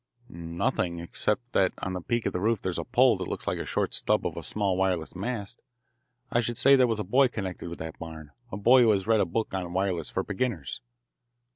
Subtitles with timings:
[0.33, 3.45] "Nothing, except that on the peak of the roof there is a pole that looks
[3.45, 5.61] like the short stub of a small wireless mast.
[6.31, 9.05] I should say there was a boy connected with that barn, a boy who has
[9.05, 10.81] read a book on wireless for beginners."